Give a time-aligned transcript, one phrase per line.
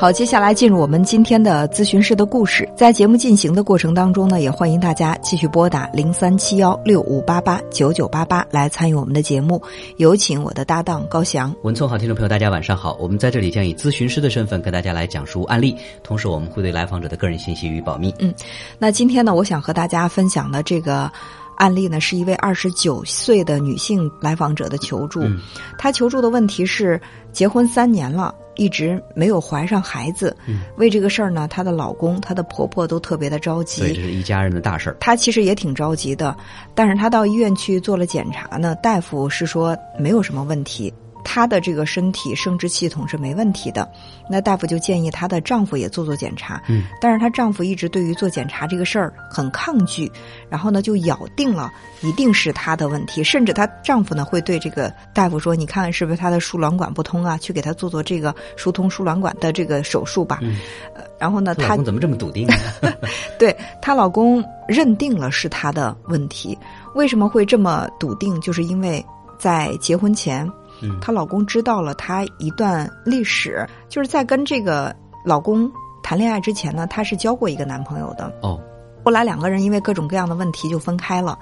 [0.00, 2.66] 好，接下来进入我们今天的咨询师的故事。
[2.74, 9.60] 在节目进行的过程当中呢，也欢迎大家继续拨打零三七幺六五八八九九八八来参与我们的节目。
[9.98, 11.54] 有请我的搭档高翔。
[11.64, 12.96] 文聪好，听众朋友，大家晚上好。
[12.98, 18.14] 我们在这里将以咨询师的身份跟大家来讲述案例，同时我们会对来访者的个人信息予以保密。
[18.20, 18.32] 嗯，
[18.78, 21.12] 那今天呢，我想和大家分享的这个
[21.60, 25.20] 案例呢，是一位二十九岁的女性来访者的求助。
[25.20, 25.38] 嗯
[25.78, 26.98] 她求助的问题是，
[27.32, 30.34] 结婚三年了，一直没有怀上孩子。
[30.46, 33.82] 嗯，为这个事儿呢，她的老公、她的婆婆都特别的着急。
[33.82, 34.00] 对这。
[34.00, 34.96] 是一家人的大事儿。
[35.00, 36.34] 她其实也挺着急的，
[36.74, 40.90] 但是她到医院去做了检查呢，大夫是说没有什么问题。
[41.24, 43.90] 她的这个身体生殖系统是没问题的，
[44.28, 46.62] 那大夫就建议她的丈夫也做做检查。
[46.68, 50.10] 嗯，但是她丈夫一直对于做检查这个事儿很抗拒，
[50.48, 51.72] 然后呢就咬定了
[52.02, 57.36] 一定是她的问题，甚至她丈夫呢会对这个大夫说：“你看看是不是她的输卵管不通啊？
[57.38, 60.38] 去给她做做这个疏通输卵管的这个手术吧。
[60.42, 60.56] 嗯，
[60.94, 62.54] 呃然后呢，她怎么这么笃定呢？
[63.38, 66.56] 对她老公认定了是她的问题，
[66.94, 68.40] 为什么会这么笃定？
[68.40, 69.04] 就是因为
[69.38, 70.52] 在结婚前，嗯
[71.00, 75.70] 她老公知道了她一段历史，就是在跟这个老公
[76.02, 78.32] 谈恋爱之前呢，她是交过一个男朋友的。
[78.42, 78.60] 哦，
[79.04, 81.38] 后来两个人因为各种各样的问题就分开了，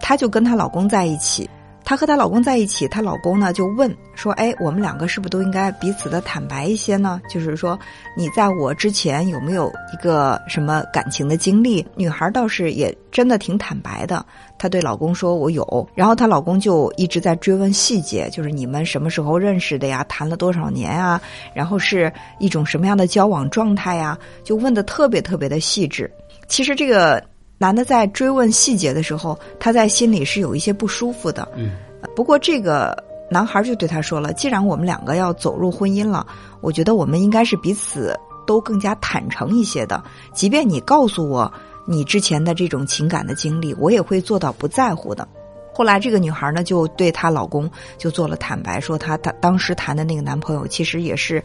[0.00, 1.48] 她就跟她老公在一起。
[1.84, 7.20] 她和她老公在一起，她老公呢就问说：“哎，我们两个是不是都应该彼此的坦白一些呢？
[7.28, 7.78] 就是说，
[8.16, 14.24] 你在我之前有没有一个什么感情的经历？”女孩倒是也真的挺坦白的，
[14.58, 20.04] 她对老公说：“我有。”然后她老公就一直在追问细节，就是你们什么时候认识的呀？
[20.08, 21.20] 谈了多少年啊？
[21.54, 24.16] 然后是一种什么样的交往状态呀？
[24.44, 26.10] 就问的特别特别的细致。
[26.48, 27.22] 其实这个
[27.62, 31.46] 男的在追问细节的时候，他在心里是有一些不舒服的。
[31.54, 31.70] 嗯
[32.16, 32.92] 不过这个
[33.30, 36.26] 男孩就对他说了：“既然我们两个要走入婚姻了，
[36.60, 40.02] 我觉得我们应该是彼此都更加坦诚一些的。
[40.34, 41.50] 即便你告诉我
[41.86, 45.28] 你之前的这种情感的经历，我也会做到不在乎的。”
[45.72, 51.40] 后来，这个女孩呢就对她老公就做了坦白，说她她当时谈的那个男朋友其实也是，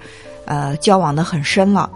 [0.45, 1.87] 呃，交往的很深了，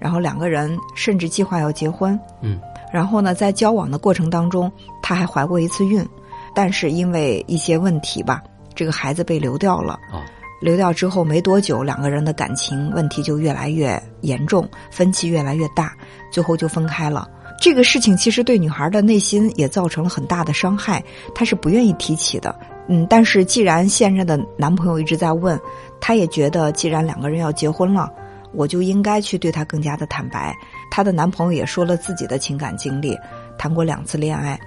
[0.00, 2.18] 然后两个人甚至计划要结婚。
[2.42, 2.58] 嗯
[2.92, 4.70] 然后呢，在交往的过程当中，
[5.02, 6.06] 她还怀过一次孕，
[6.54, 8.42] 但是因为一些问题吧，
[8.74, 9.98] 这个孩子被流掉了。
[10.12, 10.20] 哦，
[10.60, 15.92] 流掉之后没多久，两个人的感情问题就越来越严重，分歧越来越大，
[16.32, 17.28] 最后就分开了。
[17.60, 21.02] 这个事情其实对女孩的内心也造成了很大的伤害，
[21.34, 22.56] 她是不愿意提起的。
[22.88, 25.60] 嗯，但是既然现任的男朋友一直在问，
[26.00, 28.10] 她也觉得既然两个人要结婚了，
[28.52, 30.54] 我就应该去对她更加的坦白。
[30.90, 33.16] 她的男朋友也说了自己的情感经历，
[33.58, 34.58] 谈过两次恋爱，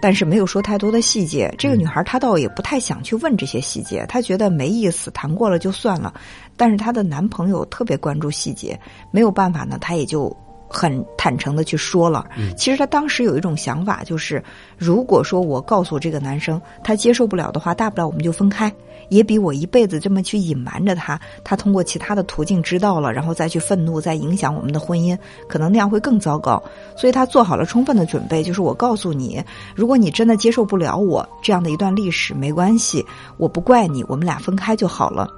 [0.00, 1.52] 但是没有说太多的细节。
[1.58, 6.12] 这个女孩她倒也不太想去问这些细节，她觉得没意思，谈过了就算了。
[6.56, 8.78] 但是她的男朋友特别关注细节，
[9.10, 10.34] 没有办法呢，她也就
[10.70, 12.24] 很坦诚的去说了。
[12.38, 14.42] 嗯其实她当时有一种想法，就是
[14.78, 18.72] 如果说我告诉这个男生他接受不了的话，大不了我们就分开，
[19.08, 26.62] 也比我一辈子这么去隐瞒着他，他通过其他的途径知道了，然后再去愤怒，再影响我们的婚姻，可能那样会更糟糕。
[26.96, 29.42] 所以她做好了充分的准备，就是我告诉你，
[29.74, 33.04] 如果你真的接受不了我这样的一段历史，没关系，
[33.38, 35.28] 我不怪你，我们俩分开就好了。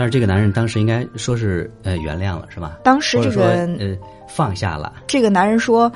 [0.00, 2.78] 但是这个男人当时应该说是呃原谅了是吧？
[2.82, 3.94] 当时这或者说个呃
[4.26, 4.94] 放下了。
[5.06, 5.92] 这个男人说，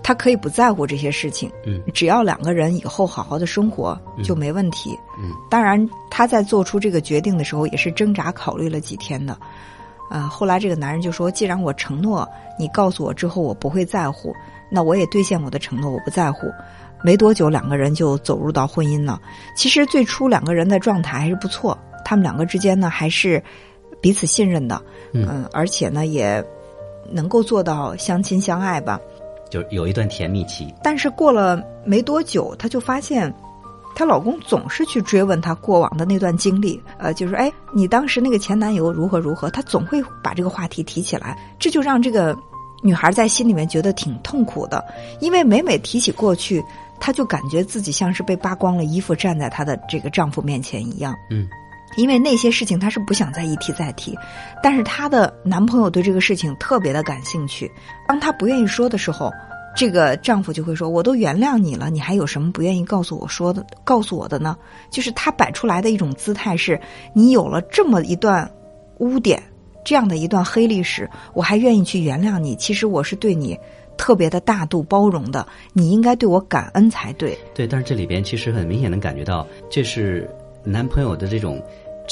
[0.00, 4.96] 他可以不在乎这些事情，嗯只要两个人以后好好的生活嗯就没问题。
[5.18, 9.36] 嗯当然，他在做出这个决定的时候也是挣扎考虑了几天的。
[10.08, 14.32] 啊、后来这个男人就说：“既然我承诺你告诉我之后我不会在乎，
[14.70, 16.46] 那我也兑现我的承诺，我不在乎。”
[17.04, 19.20] 没多久，两个人就走入到婚姻了。
[19.56, 23.42] 其实最初两个人的状态还是不错，他们两个之间呢还是
[24.00, 24.80] 彼此信任的，
[25.12, 26.44] 嗯而且呢也
[27.10, 29.00] 能够做到相亲相爱吧。
[29.50, 30.72] 就有一段甜蜜期。
[30.82, 33.32] 但是过了没多久，她就发现，
[33.94, 42.34] 她老公总是去追问她过往的那段经历，呃，就是哎，你当时那个前男友如何如何，她总会把这个话题提起来，这就让这个
[42.82, 44.82] 女孩在心里面觉得挺痛苦的，
[45.20, 46.64] 因为每每提起过去，
[46.98, 51.14] 她就感觉自己像是被扒光了衣服站在她的这个丈夫面前一样。
[51.30, 51.46] 嗯
[51.96, 54.16] 因为那些事情她是不想再一提再提，
[54.62, 57.70] 但是她的男朋友对这个事情特别的感兴趣。
[58.06, 59.30] 当她不愿意说的时候，
[59.74, 63.64] 这个丈夫就会说：“我都原谅你了，你还有什么不愿意告诉我说的？
[63.84, 64.54] 告诉我的呢？”
[64.92, 66.78] 就是他摆出来的一种姿态是：
[67.14, 68.50] 你有了这么一段
[68.98, 69.42] 污点，
[69.82, 72.54] 这样的一段黑历史，我还愿意去原谅你。
[72.56, 73.58] 其实我是对你
[73.96, 77.38] 特别的大度包容的，你应该对我感恩才对。
[77.54, 80.28] 对，但是这里边其实很明显能感觉到，这是
[80.62, 81.62] 男朋友的这种。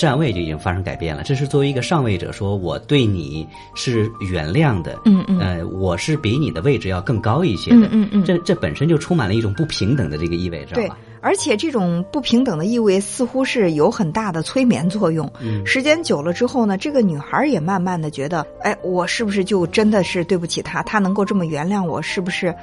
[0.00, 10.96] 站位就已经发生改变了，这是作为一个上位者说，我对你是原谅的，嗯嗯，呃，我是比你的位置要更高一些的，嗯嗯，这这本身就充满了一种不平等的这个意味，知道吧？
[11.20, 15.30] 而且这种不平等的意味似乎是有很大的催眠作用。
[15.38, 20.82] 嗯，时间久了之后呢，这个女孩也慢慢的觉得，哎，我是不是就真的是对不起他？
[20.82, 22.54] 他能够这么原谅我，是不是，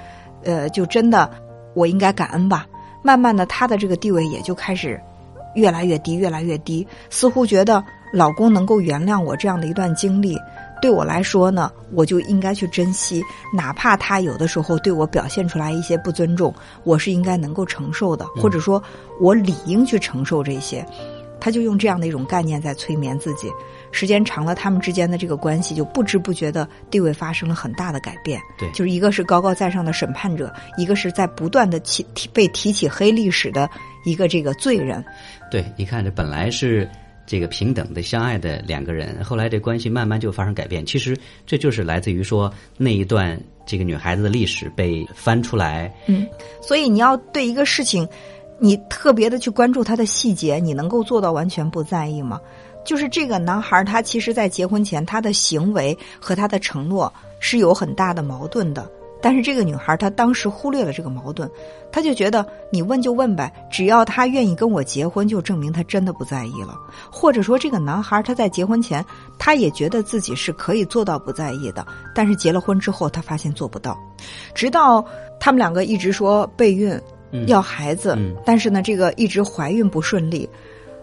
[0.43, 1.29] 呃，就真的
[1.75, 2.65] 我应该感恩吧？
[3.03, 4.99] 慢慢的，她的这个地位也就开始。
[5.57, 7.83] 越来越低，越来越低，似乎觉得
[8.13, 10.37] 老公能够原谅我这样的一段经历，
[10.81, 13.21] 对我来说呢，我就应该去珍惜，
[13.51, 18.81] 哪怕他有的时候对我表现出来一些不尊重，我是应该能够承受的，或者说，
[19.19, 20.85] 我理应去承受这些。
[21.39, 23.47] 他就用这样的一种概念在催眠自己。
[23.91, 28.41] 时间长了，他们之间的这个关系就不知不觉的地位发生了很大的改变。
[28.57, 33.69] 对，就是一个是高高在上的审判者，一个是在不断的提提被提起黑历史的
[34.07, 35.03] 一个这个罪人。
[35.51, 36.89] 对，你看这本来是
[37.25, 40.85] 这个平等的相爱的两个人，后来这关系慢慢就发生改变。
[40.85, 45.93] 其实这就是来自于说那一段这个女孩子的历史被翻出来。
[46.07, 46.25] 嗯，
[46.61, 48.07] 所以你要对一个事情，
[48.59, 52.39] 你特别的去关注它的细节，你能够做到完全不在意吗？
[52.85, 58.89] 就是这个男孩，他其实，在结婚前，他的行为和他的承诺是有很大的矛盾的。
[59.21, 61.49] 但是这个女孩，她当时忽略了这个矛盾，
[61.91, 66.75] 她就觉得你问就问呗，只要他愿意跟我结婚，就证明他真的不在意了。
[67.11, 69.03] 或者说，这个男孩他在结婚前，
[69.39, 73.97] 他也觉得自己是可以做到不在意的，但是结了婚之后，他发现做不到。
[74.53, 75.03] 直到
[75.39, 76.99] 他们两个一直说备孕
[77.47, 80.49] 要孩子，但是呢，这个一直怀孕不顺利。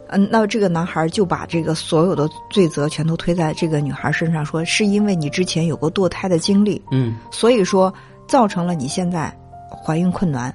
[0.09, 7.93] 嗯，那这个男孩就把这个所有的罪责全都推在这个女孩身上，说是因为你之前有过堕胎的经历，嗯，所以说
[8.27, 9.35] 造成了你现在
[9.69, 10.55] 怀孕困难，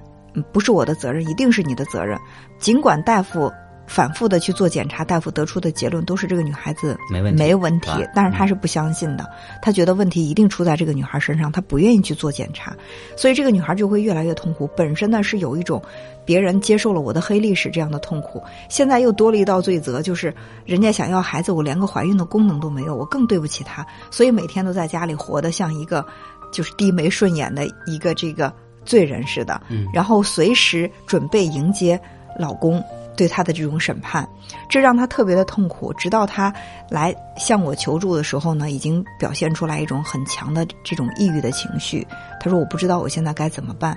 [0.52, 2.20] 不是我的责任，一定是你的责任，
[2.60, 3.52] 尽管大夫。
[3.90, 7.90] 反复的去做检查，大夫得出的结论都是这个女孩子没问题，没问题。
[8.14, 9.28] 但是他是不相信的，
[9.62, 12.74] 他觉得问题一定出在这个女孩身上，他不愿意去做检查，
[13.18, 14.70] 所以这个女孩就会越来越痛苦。
[14.78, 15.82] 本身呢是有一种
[16.24, 20.34] 别人接受了我的黑历史这样的痛苦，现在又多了一道罪责，就是
[20.66, 26.06] 人家想要孩子，我连个怀孕的功能都没有，我更对不起她，所以每天都在家里活得像一个
[26.52, 28.54] 就是低眉顺眼的一个这个
[28.86, 32.00] 罪人似的，嗯，然后随时准备迎接
[32.40, 32.84] 老公。
[33.18, 34.26] 对他的这种审判，
[34.70, 35.92] 这让他特别的痛苦。
[35.96, 36.54] 直到他
[36.90, 42.08] 来向我求助的时候呢，已经表现出来一种很强的这种抑郁的情绪。
[42.40, 43.94] 他说：“我不知道我现在该怎么办。”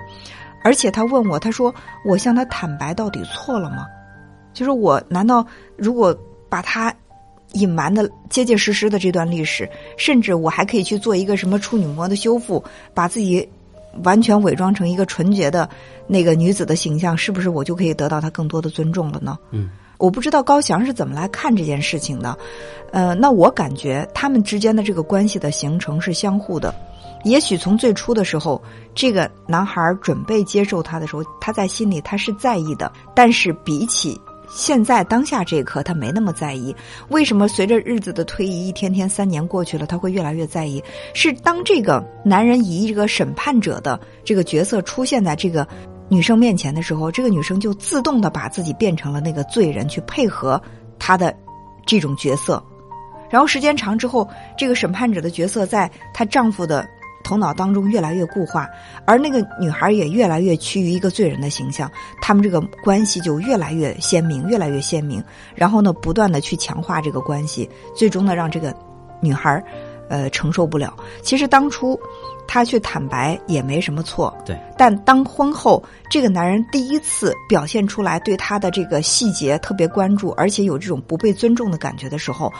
[0.61, 1.73] 而且他问我：“他说
[2.03, 3.85] 我向他坦白到底错了吗？
[4.51, 5.47] 就是我难道
[5.77, 6.13] 如果
[6.49, 6.93] 把他
[7.53, 12.61] 隐瞒的结结实实的这段历史，甚至我还可以去做一个什么处女膜的修复，
[12.93, 13.47] 把自己。”
[14.03, 15.69] 完全伪装成一个纯洁的
[16.07, 19.37] 那个女子的形象，是不是我就可以得到她更多的尊重了呢？
[19.51, 22.37] 嗯，我不知道高翔是怎么来看这件事情的。
[22.91, 26.73] 呃，那我感觉他们之间的这个关系的形成是相互的。
[27.23, 28.61] 也许从最初的时候，
[28.93, 34.19] 这个男孩准备接受他的时候，他在心里他是在意的，但是比起。
[34.55, 36.75] 现在当下这一刻，他没那么在意。
[37.09, 40.81] 为什么随着日子的推移，一天天三年过去了，他会越来越在意？
[41.15, 45.67] 是当这个男人以这个审判者的这个角色出现在这个
[46.07, 50.61] 女生面前的时候，这个女生就自动的把自己变成了那个罪人，去配合
[50.99, 51.35] 他的
[51.85, 52.63] 这种角色。
[53.31, 56.87] 然后时间长之后，这个审判者的角色在她丈夫的。
[57.23, 58.69] 头脑当中越来越固化，
[59.05, 61.89] 而那个女孩也越来越趋于一个罪人的形象，
[62.21, 65.23] 他们这个关系就越来越鲜明，越来越鲜明。
[65.55, 68.75] 然后呢，不断的去强化这个关系，最终呢，让这个
[69.21, 69.63] 女孩
[70.09, 70.93] 呃承受不了。
[71.21, 71.99] 其实当初
[72.45, 74.59] 她去坦白也没什么错，对。
[74.77, 82.51] 但当婚后这个男人第一次表现出来对她的这个细节特别关注，而且有这种不被尊重的感觉的时候，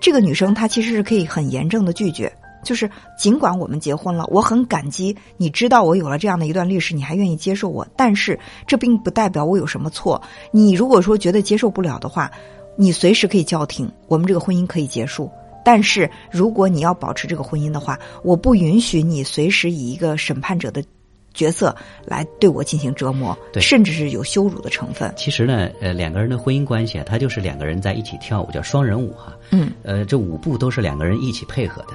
[0.00, 2.32] 这个女生她其实是可以很严正的拒绝。
[2.64, 10.20] 就是尽管我们结婚了，我很感激你知道我有了这样的一段历史，你还愿意接受我，但是这并不代表我有什么错。
[10.50, 12.30] 你如果说觉得接受不了的话，
[12.76, 15.30] 你随时可以叫停，我们这个婚姻可以结束。
[15.64, 20.84] 但是如果你要保持这个婚姻的话，我不允许你随时以一个审判者的
[21.32, 25.12] 角色来对我进行折磨，甚至是有羞辱的成分。
[25.16, 29.32] 其实呢，呃，两个人的婚姻关系啊，它就是两个人在一起跳舞，叫双人舞哈。
[29.50, 31.94] 嗯，呃，这舞步都是两个人一起配合的。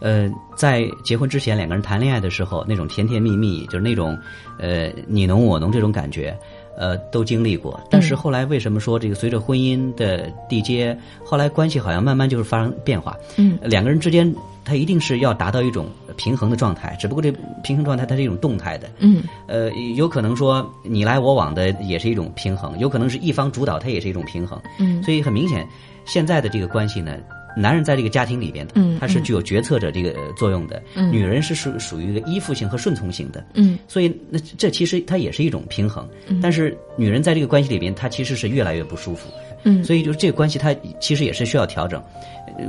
[0.00, 4.18] 呃，在结婚之前两个人谈恋爱的时候，那种甜甜蜜蜜，就是那种
[4.58, 6.36] 呃你侬我侬这种感觉，
[6.76, 7.78] 呃，都经历过。
[7.90, 13.16] 但是后来为什么说这个随着婚姻的缔结，后来关系好像慢慢就是发生变化？
[13.36, 17.30] 嗯，两个人之间他一定是要达到一种平衡的状态，只不过这
[17.62, 18.88] 平衡状态它是一种动态的。
[19.00, 24.58] 嗯，呃，有可能说你来我往的也是一种平衡，有可能是一方主导，它也是一种平衡。
[24.78, 25.66] 嗯，所以很明显，
[26.06, 27.18] 现在的这个关系呢。
[27.56, 36.08] 男人在这个家庭里边，嗯，他是具有决策者这个作用的，嗯，女人是属属于一个依附性和顺从型的，嗯，所以那这其实它也是一种平衡，
[36.42, 39.28] 但是女人在这个关系里边，她其实是越来越不舒服，
[39.64, 42.02] 嗯，所以就是这个关系它其实也是需要调整。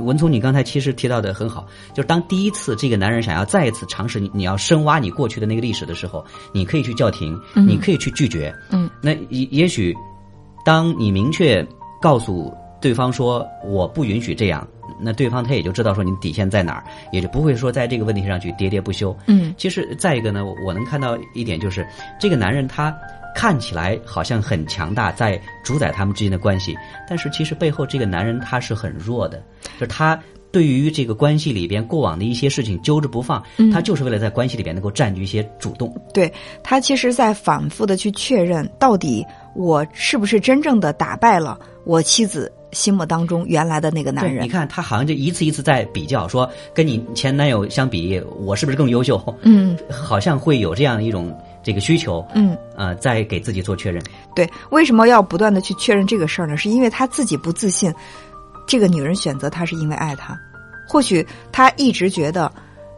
[0.00, 9.94] 文聪，你刚才其实提到的很好，就是当第一次这个男人想要再一次尝试你你要深挖你过去的那个历史的时候，你可以去叫停，你可以去拒绝，嗯，那也也许
[10.64, 11.66] 当你明确
[12.00, 14.66] 告诉对方说我不允许这样。
[15.00, 19.16] 那对方他也就知道说你底线在哪儿，也就不会说在这个问题上去喋喋不休。
[19.26, 21.86] 嗯，其实再一个呢，我能看到一点就是，
[22.20, 22.94] 这个男人他
[23.34, 26.76] 看起来好像很强大，在主宰他们之间的关系，
[27.08, 29.42] 但是其实背后这个男人他是很弱的，
[29.74, 30.16] 就是他
[30.52, 35.92] 对于这个关系里边过往的一些事情揪着不放，他就是为了在关系里边能够占据一些主动。
[36.12, 42.52] 对他其实在反复的去确认，到底我是不是真正的打败了我妻子。
[42.72, 49.22] 心目当中原来的那个男人，你看他好像就一次一次在比较，说跟你前男友相比，我是不是更优秀？
[49.42, 52.26] 嗯，好像会有这样一种这个需求。
[52.34, 54.02] 嗯，呃，在给自己做确认。
[54.34, 56.56] 对，为什么要不断的去确认这个事儿呢？
[56.56, 57.92] 是因为他自己不自信，
[58.66, 60.38] 这个女人选择他是因为爱他，
[60.88, 62.50] 或许他一直觉得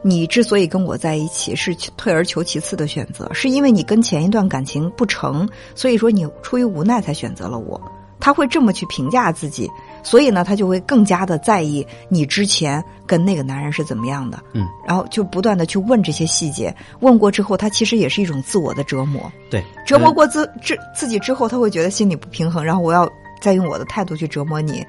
[0.03, 7.81] 你之所以跟我在一起是退而求其次的选择，是因为你跟前一段感情不成，所以说你出于无奈才选择了我。
[8.25, 9.71] 他会这么去评价自己，
[10.03, 16.75] 所以呢，他就会更加的在意你之前跟那个男人是怎么样的，嗯，然后就不断的去问这些细节。
[17.01, 23.07] 问过之后，他其实也是一种自我的折磨，对，折磨过自自自己之后，他会觉得心里不平衡，然后我要
[23.43, 24.83] 再用我的态度去折磨你。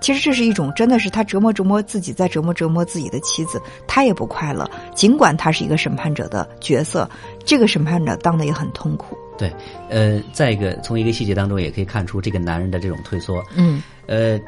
[0.00, 4.66] 其实这是一种，真的是他折磨折磨自己，再折磨折磨自己的妻子，他也不快乐。
[4.94, 7.06] 尽管他是一个审判者的角色，
[7.44, 9.18] 这个审判者当的也很痛苦。
[9.40, 9.50] 对，
[9.88, 13.42] 呃，再一个，从一个细节当中也可以看出这个男人的这种退缩。
[13.56, 14.38] 嗯，呃，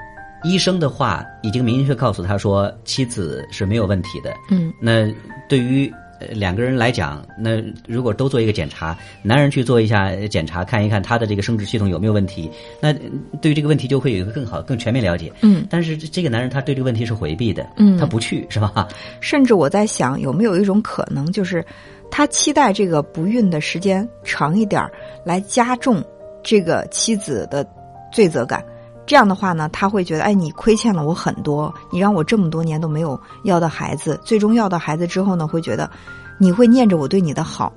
[0.44, 4.34] 医生的话已经明确告诉他说妻子是没有问题的。
[4.50, 5.10] 嗯，那
[5.48, 5.90] 对于
[6.30, 12.92] 两个人来讲，那如果都做一个检查，男人去做一下检查，看一看他的这个生殖系统有没有问题，那
[13.40, 15.32] 对于这个问题就会有一个更好、更全面了解。
[15.40, 17.66] 嗯，但是这个男人他对这个问题是回避的。
[17.78, 18.86] 嗯，他不去是吧？
[19.22, 21.64] 甚至我在想，有没有一种可能就是。
[22.12, 24.92] 他期待这个不孕的时间长一点儿，
[25.24, 26.04] 来加重
[26.42, 27.66] 这个妻子的
[28.12, 28.62] 罪责感。
[29.06, 35.90] 这样的话呢，他会觉得，哎，你亏欠了我很多，你让我这么多年都没有要到孩子，最终要到孩子之后呢，会觉得
[36.38, 37.72] 你会念着我对你的好，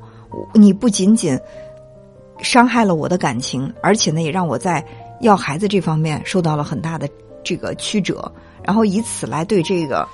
[0.54, 1.40] 你不仅仅
[2.42, 4.86] 伤害了我的感情，而且呢，也让我在
[5.22, 7.08] 要孩子这方面受到了很大的
[7.42, 8.30] 这个曲折，
[8.64, 10.06] 然后以此来对这个。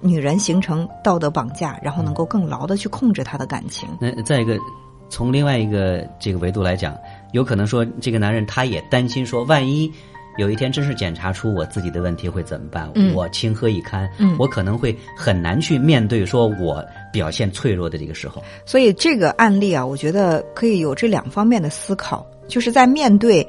[0.00, 3.88] 女人形成道德绑架，然后能够更牢的去控制他的感情。
[4.00, 4.58] 那再一个，
[5.08, 6.96] 从另外一个这个维度来讲，
[7.32, 9.92] 有可能说这个男人他也担心说，万一
[10.38, 12.90] 有一天真是检查出我自己的问题会怎么办？
[13.14, 14.08] 我情何以堪？
[14.38, 18.42] 我可能会很难去面对说我表现脆弱的这个时候。
[18.64, 23.46] 所以这个案例啊，我觉得可以有这两方面的思考，就是在面对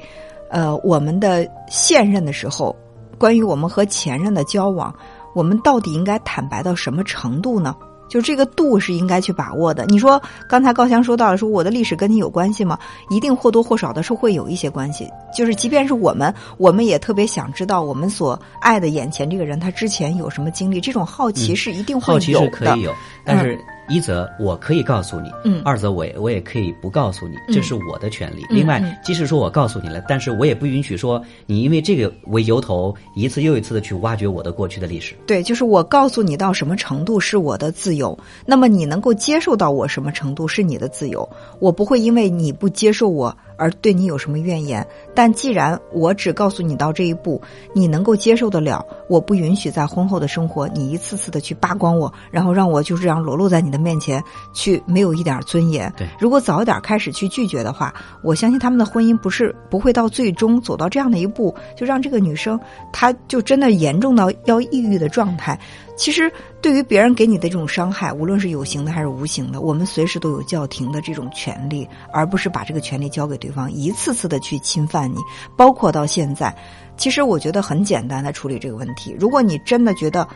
[0.50, 2.76] 呃我们的现任的时候，
[3.16, 4.94] 关于我们和前任的交往。
[5.34, 7.74] 我们到底应该坦白到什么程度呢？
[8.08, 9.86] 就这个度是应该去把握的。
[9.86, 12.78] 你说刚才高翔说到了，说我的历史跟你有关系吗？
[13.08, 15.08] 一定或多或少的是会有一些关系。
[15.34, 20.78] 就是即便是我们，我们也特别想知道我们所爱的眼前这个人他之前有什么经历。
[20.78, 22.26] 这种好奇是一定会有的。
[22.26, 22.92] 好奇是可以有，
[23.24, 23.58] 但是。
[23.88, 28.44] 一则我可以告诉你，嗯，二则我我也可以不告诉你，这是我的权利。
[28.48, 35.14] 另外，即使说我告诉你了，但是我也不允许说你因为这个为由头，一次又一次的去挖掘我的过去的历史。
[35.26, 41.28] 对，就是我告诉你到什么程度是我的自由，那么你能够接受到我什么程度是你的自由。
[41.58, 43.36] 我不会因为你不接受我。
[43.58, 44.84] 而对你有什么怨言？
[45.14, 47.40] 但既然我只告诉你到这一步，
[47.72, 55.92] 你能够接受得了，我不允许在婚后的生活你一次次的去扒光我，然后让我就这样裸露在你的面前，去没有一点尊严。
[55.96, 62.60] 对，如果早一点开始去拒绝的话，我相信他们的婚姻不是不会到最终走到这样的一步，就让这个女生
[62.92, 65.58] 她就真的严重到要抑郁的状态。
[65.94, 75.18] 其实，对于别人给你的这种伤害，无论是有形的还是无形的，我们随时都有叫停的这种权利，而不是把这个权利交给对方，一次次的去侵犯你。
[75.56, 76.54] 包括到现在，
[76.96, 79.14] 其实我觉得很简单的处理这个问题。
[79.20, 80.26] 如果你真的觉得，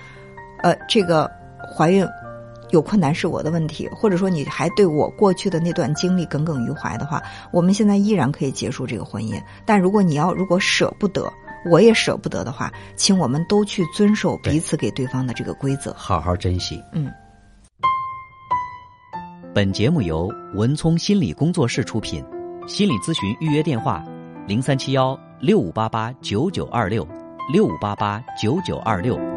[0.63, 1.29] 呃，这个
[1.75, 2.07] 怀孕
[2.71, 9.41] 有困难是我的问题，或者说你还对我过去的那段经历耿耿于怀的话，我们现在依然可以结束这个婚姻。
[9.65, 11.33] 但如果你要如果舍不得，
[11.71, 16.83] 我也舍不得的话，请我们都去遵守彼此给对方的这个规则，好好珍惜。
[16.93, 17.11] 嗯。
[19.55, 22.23] 本节目由文聪心理工作室出品，
[22.67, 24.05] 心理咨询预约电话：
[24.47, 27.07] 零三七幺六五八八九九二六
[27.53, 29.36] 六五八八九九二六。